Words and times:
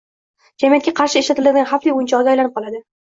–jamiyatga 0.63 0.93
qarshi 0.99 1.21
ishlatiladigan 1.23 1.67
xavfli 1.73 1.93
o‘yinchog‘iga 1.99 2.33
aylanib 2.35 2.57
qoladi. 2.57 2.81